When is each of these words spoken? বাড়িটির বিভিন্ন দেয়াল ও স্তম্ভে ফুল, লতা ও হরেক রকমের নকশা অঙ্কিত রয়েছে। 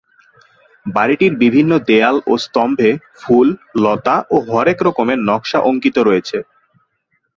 বাড়িটির 0.85 1.33
বিভিন্ন 1.43 1.71
দেয়াল 1.89 2.17
ও 2.27 2.33
স্তম্ভে 2.37 2.91
ফুল, 3.17 3.47
লতা 3.75 4.17
ও 4.33 4.45
হরেক 4.47 4.79
রকমের 4.87 5.19
নকশা 5.29 5.59
অঙ্কিত 5.69 5.97
রয়েছে। 5.99 6.37